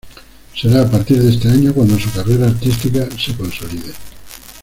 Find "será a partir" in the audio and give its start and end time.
0.59-1.21